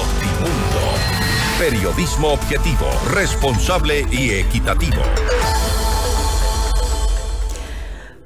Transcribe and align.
Notimundo. 0.00 0.80
Periodismo 1.58 2.28
objetivo, 2.28 2.86
responsable 3.12 4.06
y 4.10 4.30
equitativo. 4.30 5.02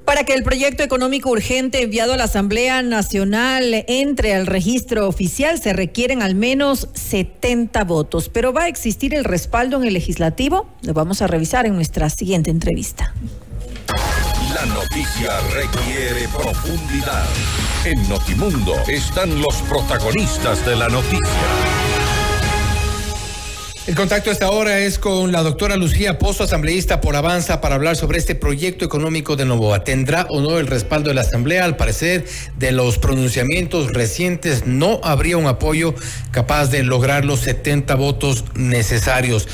Para 0.05 0.23
que 0.23 0.33
el 0.33 0.43
proyecto 0.43 0.83
económico 0.83 1.31
urgente 1.31 1.81
enviado 1.81 2.13
a 2.13 2.17
la 2.17 2.25
Asamblea 2.25 2.81
Nacional 2.81 3.83
entre 3.87 4.35
al 4.35 4.47
registro 4.47 5.09
oficial 5.09 5.59
se 5.59 5.73
requieren 5.73 6.21
al 6.21 6.35
menos 6.35 6.87
70 6.93 7.83
votos, 7.83 8.29
pero 8.29 8.53
¿va 8.53 8.63
a 8.63 8.67
existir 8.69 9.13
el 9.13 9.25
respaldo 9.25 9.77
en 9.77 9.83
el 9.87 9.93
legislativo? 9.93 10.69
Lo 10.83 10.93
vamos 10.93 11.21
a 11.21 11.27
revisar 11.27 11.65
en 11.65 11.75
nuestra 11.75 12.09
siguiente 12.09 12.51
entrevista. 12.51 13.13
La 14.53 14.65
noticia 14.65 15.41
requiere 15.53 16.29
profundidad. 16.29 17.25
En 17.85 18.09
Notimundo 18.09 18.73
están 18.87 19.39
los 19.39 19.61
protagonistas 19.69 20.65
de 20.65 20.75
la 20.75 20.89
noticia. 20.89 21.19
El 23.85 23.93
contacto 23.93 24.31
a 24.31 24.33
esta 24.33 24.49
hora 24.49 24.79
es 24.79 24.97
con 24.97 25.31
la 25.31 25.43
doctora 25.43 25.75
Lucía 25.75 26.17
Pozo, 26.17 26.45
asambleísta 26.45 26.99
por 26.99 27.15
Avanza, 27.15 27.61
para 27.61 27.75
hablar 27.75 27.95
sobre 27.95 28.17
este 28.17 28.33
proyecto 28.33 28.85
económico 28.85 29.35
de 29.35 29.45
Novoa. 29.45 29.83
¿Tendrá 29.83 30.25
o 30.31 30.41
no 30.41 30.57
el 30.57 30.65
respaldo 30.65 31.09
de 31.09 31.13
la 31.13 31.21
Asamblea? 31.21 31.63
Al 31.63 31.77
parecer, 31.77 32.25
de 32.57 32.71
los 32.71 32.97
pronunciamientos 32.97 33.93
recientes, 33.93 34.65
no 34.65 34.99
habría 35.03 35.37
un 35.37 35.45
apoyo 35.45 35.93
capaz 36.31 36.71
de 36.71 36.81
lograr 36.81 37.23
los 37.23 37.41
70 37.41 37.93
votos 37.93 38.45
necesarios. 38.55 39.47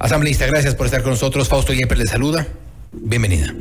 Asambleísta, 0.00 0.46
gracias 0.46 0.74
por 0.74 0.86
estar 0.86 1.02
con 1.02 1.12
nosotros. 1.12 1.48
Fausto 1.48 1.72
Yepes 1.72 1.98
le 1.98 2.06
saluda. 2.08 2.48
Bienvenida. 2.90 3.54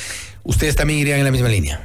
¿Ustedes 0.42 0.74
también 0.74 0.98
irían 0.98 1.18
en 1.18 1.24
la 1.24 1.30
misma 1.30 1.48
línea? 1.48 1.80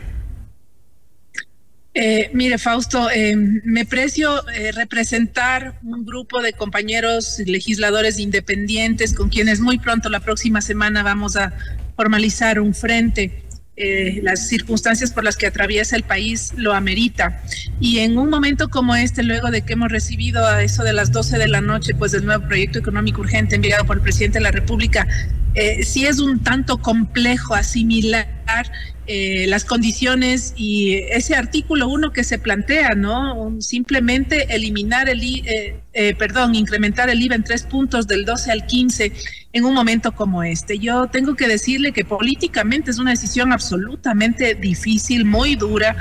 Eh, 1.94 2.30
mire, 2.33 2.58
Fausto, 2.58 3.09
eh, 3.11 3.36
me 3.36 3.86
precio 3.86 4.48
eh, 4.50 4.72
representar 4.72 5.80
un 5.83 6.05
grupo 6.05 6.42
de 6.42 6.53
compañeros 6.53 7.39
legisladores 7.45 8.20
independientes 8.20 9.14
con 9.14 9.30
quienes 9.30 9.59
muy 9.59 9.80
pronto, 9.80 10.09
la 10.09 10.20
próxima 10.20 10.61
semana, 10.61 11.02
vamos 11.02 11.36
a 11.36 11.53
formalizar 11.95 12.59
un 12.59 12.75
frente 12.75 13.47
eh, 13.78 14.20
las 14.23 14.47
circunstancias 14.47 15.11
por 15.11 15.23
las 15.23 15.38
que 15.38 15.45
atraviesa 15.45 15.95
el 15.95 16.03
país 16.03 16.52
lo 16.58 16.73
amerita. 16.73 17.44
Y 17.80 18.00
en 18.00 18.17
un 18.17 18.30
momento 18.30 18.70
como 18.70 18.95
este, 18.95 19.22
luego 19.23 19.52
de 19.52 19.61
que 19.61 19.73
hemos 19.73 19.92
recibido 19.92 20.45
a 20.45 20.64
eso 20.64 20.83
de 20.83 20.94
las 20.94 21.11
12 21.11 21.38
de 21.38 21.47
la 21.47 21.61
noche, 21.61 21.94
pues 21.94 22.14
el 22.16 22.25
nuevo 22.25 22.48
proyecto 22.48 22.80
económico 22.80 23.22
urgente 23.22 23.55
enviado 23.55 23.86
por 23.86 23.98
el 23.98 24.03
presidente 24.03 24.39
de 24.39 24.44
la 24.44 24.52
República, 24.52 25.08
eh, 25.53 25.83
sí 25.83 26.05
es 26.05 26.20
un 26.20 26.44
tanto 26.44 26.80
complejo 26.80 27.53
asimilar 27.53 28.28
eh, 29.09 29.45
las 29.48 29.64
condiciones 29.64 30.54
y 30.58 30.95
ese 31.11 31.33
artículo 31.36 31.88
uno 31.88 32.11
que 32.11 32.26
se 32.26 32.39
plantea, 32.39 32.94
¿no? 32.94 33.55
Simplemente 33.61 34.54
eliminar 34.54 35.08
el, 35.08 35.23
eh, 35.23 35.80
eh, 35.94 36.14
perdón, 36.15 36.55
incrementar 36.55 37.09
el 37.09 37.21
IVA 37.21 37.36
en 37.36 37.45
tres 37.45 37.64
puntos 37.64 38.05
del 38.08 38.26
12 38.26 38.52
al 38.52 38.65
15 38.65 39.14
en 39.53 39.65
un 39.65 39.73
momento 39.73 40.11
como 40.11 40.43
este. 40.43 40.80
Yo 40.80 41.08
tengo 41.08 41.35
que 41.35 41.47
decirle 41.47 41.91
que 41.91 42.05
políticamente 42.05 42.91
es 42.91 42.99
una 42.99 43.11
decisión 43.11 43.52
absolutamente 43.52 44.55
difícil, 44.55 45.25
muy 45.25 45.55
dura, 45.55 45.95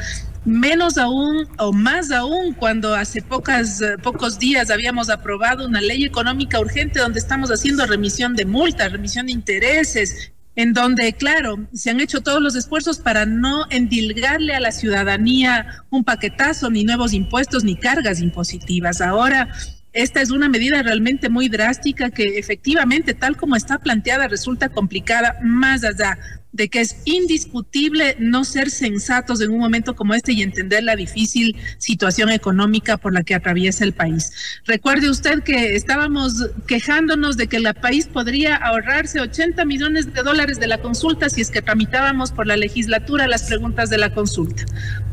menos 0.45 0.97
aún 0.97 1.49
o 1.59 1.73
más 1.73 2.13
aún 2.13 2.55
cuando 2.55 2.95
hace 2.95 3.21
pocas, 3.21 3.83
pocos 4.03 4.39
días 4.39 4.71
habíamos 4.71 5.11
aprobado 5.11 5.67
una 5.67 5.81
ley 5.81 6.05
económica 6.05 6.61
urgente 6.61 7.01
donde 7.01 7.19
estamos 7.19 7.51
haciendo 7.51 7.85
remisión 7.85 8.37
de 8.37 8.45
multas, 8.45 8.93
remisión 8.93 9.27
de 9.27 9.33
intereses, 9.33 10.33
en 10.55 10.73
donde, 10.73 11.13
claro, 11.13 11.59
se 11.75 11.91
han 11.91 12.01
hecho 12.01 12.23
todos 12.23 12.41
los 12.41 12.57
esfuerzos 12.57 12.99
para 12.99 13.27
no 13.27 13.67
endilgarle 13.69 14.55
a 14.55 14.61
la 14.61 14.73
ciudadanía 14.73 15.85
un 15.91 16.03
paquetazo, 16.03 16.71
ni 16.71 16.83
nuevos 16.83 17.13
impuestos, 17.13 17.63
ni 17.63 17.77
cargas 17.77 18.21
impositivas. 18.21 19.03
Ahora, 19.03 19.49
esta 19.97 20.21
es 20.21 20.31
una 20.31 20.51
medida 20.51 20.83
realmente 20.83 21.31
muy 21.31 21.49
drástica 21.49 22.11
que 22.11 22.39
efectivamente, 22.39 23.15
tal 23.15 23.37
como 23.39 23.57
está 23.57 23.79
planteada, 23.79 24.29
resulta 24.29 24.69
complicada 24.69 25.39
más 25.43 25.85
allá 25.85 26.19
de 26.57 26.69
que 26.69 26.81
es 26.81 26.97
indiscutible 27.05 28.17
no 28.19 28.45
ser 28.45 28.71
sensatos 28.71 29.41
en 29.41 29.51
un 29.51 29.59
momento 29.59 29.95
como 29.95 30.15
este 30.15 30.33
y 30.33 30.43
entender 30.43 30.83
la 30.83 30.97
difícil 30.97 31.55
situación 31.79 32.31
económica 32.31 32.97
por 32.97 33.13
la 33.13 33.23
que 33.23 33.35
atraviesa 33.35 33.85
el 33.85 33.93
país. 33.93 34.33
Recuerde 34.65 35.11
usted 35.11 35.43
que 35.43 35.77
estábamos 35.77 36.49
quejándonos 36.67 37.37
de 37.37 37.47
que 37.47 37.59
el 37.59 37.67
país 37.75 38.07
podría 38.07 38.57
ahorrarse 38.57 39.21
80 39.21 39.65
millones 39.67 40.13
de 40.13 40.23
dólares 40.23 40.59
de 40.59 40.67
la 40.67 40.79
consulta 40.79 41.29
si 41.29 41.43
es 41.43 41.51
que 41.51 41.63
tramitábamos 41.63 42.33
por 42.33 42.47
la 42.47 42.57
legislatura 42.57 43.27
las 43.27 43.45
preguntas 43.45 43.91
de 43.91 43.99
la 43.99 44.15
consulta. 44.15 44.65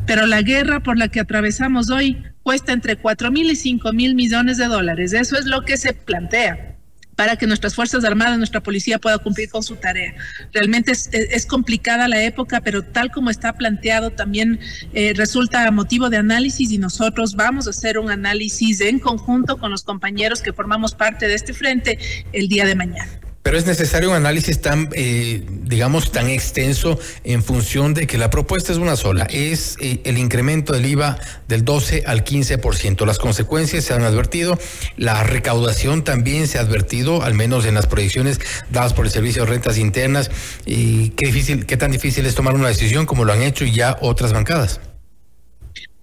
Pero 0.06 0.26
la 0.26 0.42
guerra 0.42 0.80
por 0.80 0.96
la 0.96 1.08
que 1.08 1.20
atravesamos 1.20 1.90
hoy 1.90 2.22
cuesta 2.42 2.72
entre 2.72 2.96
4 2.96 3.30
mil 3.30 3.50
y 3.50 3.56
5 3.56 3.92
mil 3.92 4.14
millones 4.14 4.56
de 4.56 4.66
dólares. 4.66 5.12
Eso 5.12 5.38
es 5.38 5.46
lo 5.46 5.62
que 5.64 5.76
se 5.76 5.92
plantea 5.92 6.73
para 7.16 7.36
que 7.36 7.46
nuestras 7.46 7.74
Fuerzas 7.74 8.04
Armadas, 8.04 8.38
nuestra 8.38 8.62
policía 8.62 8.98
pueda 8.98 9.18
cumplir 9.18 9.48
con 9.50 9.62
su 9.62 9.76
tarea. 9.76 10.14
Realmente 10.52 10.92
es, 10.92 11.46
complicada 11.46 12.08
la 12.08 12.22
época, 12.22 12.60
pero 12.60 12.82
tal 12.82 13.10
como 13.10 13.30
está 13.30 13.52
planteado 13.52 14.10
también 14.10 14.58
eh, 14.92 15.12
resulta 15.14 15.70
motivo 15.70 16.10
de 16.10 16.16
análisis 16.16 16.70
y 16.70 16.78
nosotros 16.78 17.34
vamos 17.34 17.66
a 17.66 17.70
hacer 17.70 17.98
un 17.98 18.10
análisis 18.10 18.80
en 18.80 18.98
conjunto 18.98 19.58
con 19.58 19.70
los 19.70 19.82
compañeros 19.82 20.42
que 20.42 20.52
formamos 20.52 20.94
parte 20.94 21.28
de 21.28 21.34
este 21.34 21.52
frente 21.52 21.98
el 22.32 22.48
día 22.48 22.66
de 22.66 22.74
mañana. 22.74 23.23
Pero 23.44 23.58
es 23.58 23.66
necesario 23.66 24.08
un 24.08 24.16
análisis 24.16 24.62
tan, 24.62 24.88
eh, 24.94 25.44
digamos, 25.46 26.10
tan 26.12 26.30
extenso 26.30 26.98
en 27.24 27.42
función 27.42 27.92
de 27.92 28.06
que 28.06 28.16
la 28.16 28.30
propuesta 28.30 28.72
es 28.72 28.78
una 28.78 28.96
sola, 28.96 29.24
es 29.24 29.76
eh, 29.82 30.00
el 30.04 30.16
incremento 30.16 30.72
del 30.72 30.86
IVA 30.86 31.18
del 31.46 31.62
12 31.62 32.04
al 32.06 32.24
15%. 32.24 33.04
Las 33.04 33.18
consecuencias 33.18 33.84
se 33.84 33.92
han 33.92 34.02
advertido, 34.02 34.58
la 34.96 35.22
recaudación 35.24 36.04
también 36.04 36.48
se 36.48 36.56
ha 36.56 36.62
advertido, 36.62 37.22
al 37.22 37.34
menos 37.34 37.66
en 37.66 37.74
las 37.74 37.86
proyecciones 37.86 38.40
dadas 38.70 38.94
por 38.94 39.04
el 39.04 39.12
Servicio 39.12 39.44
de 39.44 39.50
Rentas 39.50 39.76
Internas. 39.76 40.30
Y 40.64 41.10
qué 41.10 41.26
difícil, 41.26 41.66
qué 41.66 41.76
tan 41.76 41.90
difícil 41.90 42.24
es 42.24 42.34
tomar 42.34 42.54
una 42.54 42.68
decisión 42.68 43.04
como 43.04 43.26
lo 43.26 43.34
han 43.34 43.42
hecho 43.42 43.66
ya 43.66 43.98
otras 44.00 44.32
bancadas. 44.32 44.80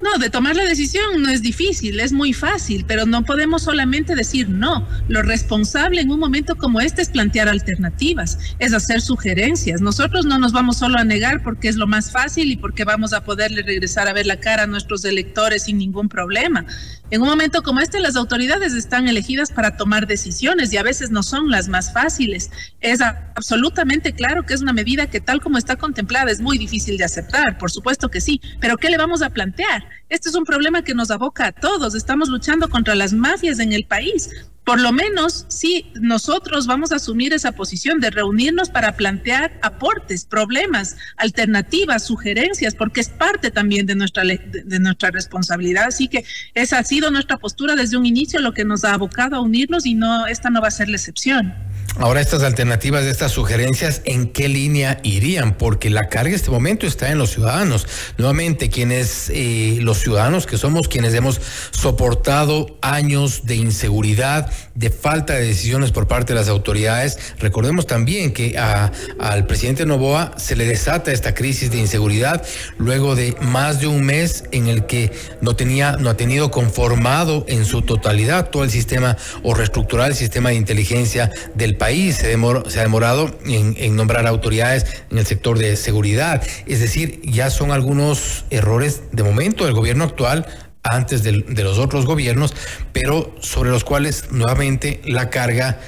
No, 0.01 0.17
de 0.17 0.31
tomar 0.31 0.55
la 0.55 0.63
decisión 0.63 1.21
no 1.21 1.29
es 1.29 1.43
difícil, 1.43 1.99
es 1.99 2.11
muy 2.11 2.33
fácil, 2.33 2.85
pero 2.87 3.05
no 3.05 3.23
podemos 3.23 3.61
solamente 3.61 4.15
decir 4.15 4.49
no. 4.49 4.87
Lo 5.07 5.21
responsable 5.21 6.01
en 6.01 6.09
un 6.09 6.19
momento 6.19 6.55
como 6.55 6.81
este 6.81 7.03
es 7.03 7.09
plantear 7.09 7.47
alternativas, 7.47 8.39
es 8.57 8.73
hacer 8.73 9.01
sugerencias. 9.01 9.79
Nosotros 9.79 10.25
no 10.25 10.39
nos 10.39 10.53
vamos 10.53 10.77
solo 10.77 10.97
a 10.97 11.03
negar 11.03 11.43
porque 11.43 11.67
es 11.67 11.75
lo 11.75 11.85
más 11.85 12.11
fácil 12.11 12.51
y 12.51 12.57
porque 12.57 12.83
vamos 12.83 13.13
a 13.13 13.23
poderle 13.23 13.61
regresar 13.61 14.07
a 14.07 14.13
ver 14.13 14.25
la 14.25 14.39
cara 14.39 14.63
a 14.63 14.67
nuestros 14.67 15.05
electores 15.05 15.63
sin 15.63 15.77
ningún 15.77 16.09
problema. 16.09 16.65
En 17.11 17.21
un 17.21 17.27
momento 17.27 17.61
como 17.61 17.81
este, 17.81 17.99
las 17.99 18.15
autoridades 18.15 18.73
están 18.73 19.07
elegidas 19.07 19.51
para 19.51 19.77
tomar 19.77 20.07
decisiones 20.07 20.73
y 20.73 20.77
a 20.77 20.83
veces 20.83 21.11
no 21.11 21.21
son 21.21 21.51
las 21.51 21.67
más 21.67 21.93
fáciles. 21.93 22.49
Es 22.79 23.01
absolutamente 23.01 24.13
claro 24.13 24.45
que 24.45 24.55
es 24.55 24.61
una 24.61 24.73
medida 24.73 25.07
que 25.07 25.21
tal 25.21 25.41
como 25.41 25.59
está 25.59 25.75
contemplada 25.75 26.31
es 26.31 26.41
muy 26.41 26.57
difícil 26.57 26.97
de 26.97 27.03
aceptar, 27.03 27.57
por 27.57 27.69
supuesto 27.69 28.09
que 28.09 28.21
sí, 28.21 28.41
pero 28.59 28.77
¿qué 28.77 28.89
le 28.89 28.97
vamos 28.97 29.21
a 29.21 29.29
plantear? 29.29 29.90
Este 30.09 30.29
es 30.29 30.35
un 30.35 30.45
problema 30.45 30.83
que 30.83 30.93
nos 30.93 31.11
aboca 31.11 31.47
a 31.47 31.51
todos. 31.51 31.95
Estamos 31.95 32.29
luchando 32.29 32.69
contra 32.69 32.95
las 32.95 33.13
mafias 33.13 33.59
en 33.59 33.73
el 33.73 33.85
país. 33.85 34.29
Por 34.63 34.79
lo 34.79 34.91
menos, 34.91 35.45
sí, 35.49 35.91
nosotros 35.99 36.67
vamos 36.67 36.91
a 36.91 36.97
asumir 36.97 37.33
esa 37.33 37.51
posición 37.53 37.99
de 37.99 38.11
reunirnos 38.11 38.69
para 38.69 38.95
plantear 38.95 39.59
aportes, 39.63 40.23
problemas, 40.23 40.97
alternativas, 41.17 42.05
sugerencias, 42.05 42.75
porque 42.75 43.01
es 43.01 43.09
parte 43.09 43.49
también 43.49 43.87
de 43.87 43.95
nuestra, 43.95 44.23
de 44.23 44.79
nuestra 44.79 45.09
responsabilidad. 45.09 45.85
Así 45.87 46.07
que 46.07 46.25
esa 46.53 46.77
ha 46.77 46.83
sido 46.83 47.09
nuestra 47.09 47.37
postura 47.37 47.75
desde 47.75 47.97
un 47.97 48.05
inicio, 48.05 48.39
lo 48.39 48.53
que 48.53 48.63
nos 48.63 48.83
ha 48.83 48.93
abocado 48.93 49.35
a 49.35 49.41
unirnos 49.41 49.87
y 49.87 49.95
no, 49.95 50.27
esta 50.27 50.51
no 50.51 50.61
va 50.61 50.67
a 50.67 50.71
ser 50.71 50.89
la 50.89 50.97
excepción. 50.97 51.55
Ahora 51.97 52.21
estas 52.21 52.43
alternativas, 52.43 53.03
estas 53.03 53.33
sugerencias, 53.33 54.01
¿en 54.05 54.29
qué 54.29 54.47
línea 54.47 54.99
irían? 55.03 55.57
Porque 55.57 55.89
la 55.89 56.07
carga 56.07 56.29
en 56.29 56.35
este 56.35 56.49
momento 56.49 56.87
está 56.87 57.11
en 57.11 57.17
los 57.17 57.31
ciudadanos. 57.31 57.85
Nuevamente, 58.17 58.69
quienes, 58.69 59.29
eh, 59.29 59.77
los 59.81 59.99
ciudadanos 59.99 60.47
que 60.47 60.57
somos 60.57 60.87
quienes 60.87 61.13
hemos 61.13 61.41
soportado 61.71 62.77
años 62.81 63.45
de 63.45 63.55
inseguridad, 63.55 64.49
de 64.73 64.89
falta 64.89 65.33
de 65.33 65.45
decisiones 65.45 65.91
por 65.91 66.07
parte 66.07 66.33
de 66.33 66.39
las 66.39 66.47
autoridades. 66.47 67.19
Recordemos 67.39 67.85
también 67.87 68.31
que 68.31 68.57
al 68.57 69.45
presidente 69.45 69.85
Novoa 69.85 70.33
se 70.37 70.55
le 70.55 70.65
desata 70.65 71.11
esta 71.11 71.33
crisis 71.33 71.71
de 71.71 71.77
inseguridad 71.77 72.43
luego 72.77 73.15
de 73.15 73.35
más 73.41 73.81
de 73.81 73.87
un 73.87 74.03
mes 74.05 74.45
en 74.51 74.67
el 74.67 74.85
que 74.85 75.11
no 75.41 75.55
tenía, 75.57 75.97
no 75.97 76.09
ha 76.09 76.17
tenido 76.17 76.51
conformado 76.51 77.45
en 77.49 77.65
su 77.65 77.81
totalidad 77.81 78.49
todo 78.49 78.63
el 78.63 78.71
sistema 78.71 79.17
o 79.43 79.53
reestructurar 79.53 80.09
el 80.09 80.15
sistema 80.15 80.49
de 80.49 80.55
inteligencia 80.55 81.31
del 81.53 81.75
país. 81.81 82.17
Se, 82.17 82.37
se 82.67 82.79
ha 82.79 82.83
demorado 82.83 83.35
en, 83.43 83.75
en 83.75 83.95
nombrar 83.95 84.27
autoridades 84.27 84.85
en 85.09 85.17
el 85.17 85.25
sector 85.25 85.57
de 85.57 85.75
seguridad. 85.75 86.43
Es 86.67 86.79
decir, 86.79 87.21
ya 87.23 87.49
son 87.49 87.71
algunos 87.71 88.45
errores 88.51 89.01
de 89.11 89.23
momento 89.23 89.65
del 89.65 89.73
gobierno 89.73 90.03
actual 90.03 90.45
antes 90.83 91.23
de, 91.23 91.31
los 91.63 91.79
otros 91.79 92.05
gobiernos, 92.05 92.53
pero 92.93 93.35
sobre 93.39 93.71
los 93.71 93.83
cuales 93.83 94.31
nuevamente 94.31 95.01
la 95.05 95.31
carga 95.31 95.79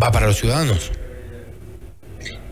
va 0.00 0.12
para 0.12 0.28
los 0.28 0.36
ciudadanos. 0.36 0.92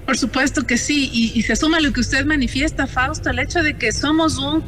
Por 0.06 0.18
supuesto 0.18 0.66
que 0.66 0.76
sí, 0.76 1.10
y, 1.12 1.40
se 1.42 1.56
suma 1.56 1.80
lo 1.80 1.92
que 1.92 2.00
usted 2.00 2.26
manifiesta, 2.26 2.86
Fausto, 2.86 3.30
el 3.30 3.38
hecho 3.38 3.62
de 3.62 3.74
que 3.74 3.90
somos 3.90 4.36
un 4.36 4.62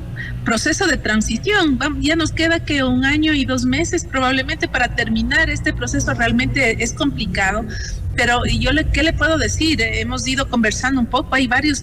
proceso 0.46 0.86
de 0.86 0.96
transición. 0.96 1.78
Ya 2.00 2.16
nos 2.16 2.32
queda 2.32 2.64
que 2.64 2.82
un 2.82 3.04
año 3.04 3.34
y 3.34 3.44
dos 3.44 3.66
meses 3.66 4.06
probablemente 4.06 4.66
para 4.66 4.94
terminar 4.94 5.50
este 5.50 5.74
proceso 5.74 6.14
realmente 6.14 6.82
es 6.82 6.94
complicado. 6.94 7.66
Pero 8.14 8.46
yo 8.46 8.72
le, 8.72 8.88
¿qué 8.88 9.02
le 9.02 9.12
puedo 9.12 9.36
decir? 9.36 9.82
Hemos 9.82 10.26
ido 10.26 10.48
conversando 10.48 11.00
un 11.02 11.06
poco, 11.06 11.34
hay 11.34 11.46
varios 11.46 11.74